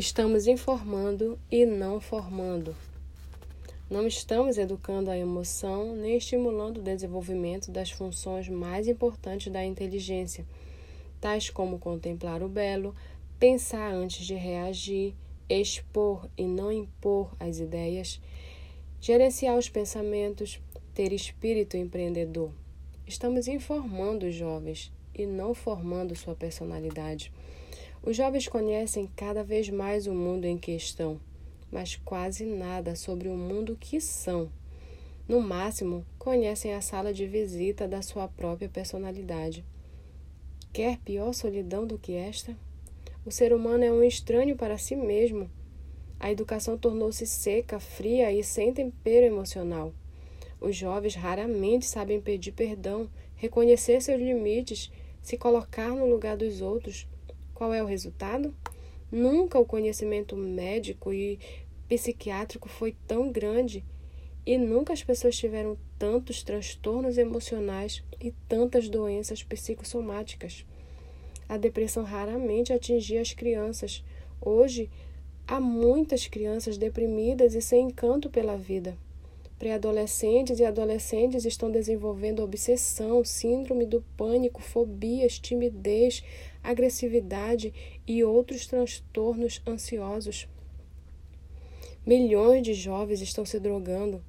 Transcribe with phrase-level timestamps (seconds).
[0.00, 2.74] Estamos informando e não formando.
[3.90, 10.46] Não estamos educando a emoção nem estimulando o desenvolvimento das funções mais importantes da inteligência,
[11.20, 12.96] tais como contemplar o belo,
[13.38, 15.14] pensar antes de reagir,
[15.50, 18.22] expor e não impor as ideias,
[19.02, 20.58] gerenciar os pensamentos,
[20.94, 22.50] ter espírito empreendedor.
[23.06, 27.30] Estamos informando os jovens e não formando sua personalidade.
[28.02, 31.20] Os jovens conhecem cada vez mais o mundo em que estão,
[31.70, 34.50] mas quase nada sobre o mundo que são.
[35.28, 39.64] No máximo, conhecem a sala de visita da sua própria personalidade.
[40.72, 42.56] Quer pior solidão do que esta?
[43.24, 45.50] O ser humano é um estranho para si mesmo.
[46.18, 49.92] A educação tornou-se seca, fria e sem tempero emocional.
[50.58, 57.06] Os jovens raramente sabem pedir perdão, reconhecer seus limites, se colocar no lugar dos outros.
[57.60, 58.54] Qual é o resultado?
[59.12, 61.38] Nunca o conhecimento médico e
[61.86, 63.84] psiquiátrico foi tão grande
[64.46, 70.64] e nunca as pessoas tiveram tantos transtornos emocionais e tantas doenças psicossomáticas.
[71.46, 74.02] A depressão raramente atingia as crianças.
[74.40, 74.88] Hoje,
[75.46, 78.96] há muitas crianças deprimidas e sem encanto pela vida.
[79.60, 86.24] Pré-adolescentes e adolescentes estão desenvolvendo obsessão, síndrome do pânico, fobias, timidez,
[86.64, 87.70] agressividade
[88.06, 90.48] e outros transtornos ansiosos.
[92.06, 94.24] Milhões de jovens estão se drogando,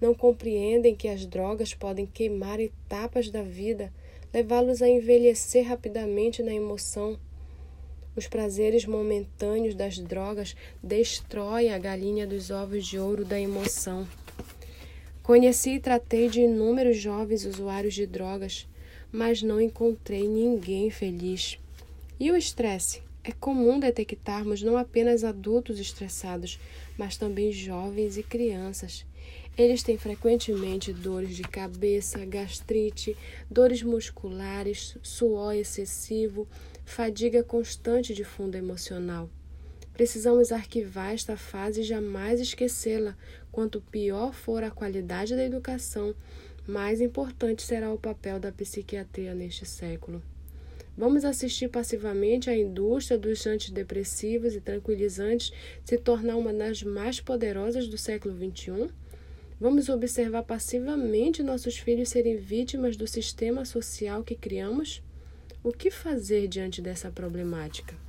[0.00, 3.92] não compreendem que as drogas podem queimar etapas da vida,
[4.32, 7.18] levá-los a envelhecer rapidamente na emoção.
[8.14, 14.06] Os prazeres momentâneos das drogas destroem a galinha dos ovos de ouro da emoção.
[15.26, 18.64] Conheci e tratei de inúmeros jovens usuários de drogas,
[19.10, 21.58] mas não encontrei ninguém feliz.
[22.20, 23.02] E o estresse?
[23.24, 26.60] É comum detectarmos não apenas adultos estressados,
[26.96, 29.04] mas também jovens e crianças.
[29.58, 33.16] Eles têm frequentemente dores de cabeça, gastrite,
[33.50, 36.46] dores musculares, suor excessivo,
[36.84, 39.28] fadiga constante de fundo emocional.
[39.96, 43.16] Precisamos arquivar esta fase e jamais esquecê-la.
[43.50, 46.14] Quanto pior for a qualidade da educação,
[46.68, 50.22] mais importante será o papel da psiquiatria neste século.
[50.98, 55.50] Vamos assistir passivamente à indústria dos antidepressivos e tranquilizantes
[55.82, 58.90] se tornar uma das mais poderosas do século XXI?
[59.58, 65.02] Vamos observar passivamente nossos filhos serem vítimas do sistema social que criamos?
[65.64, 68.05] O que fazer diante dessa problemática?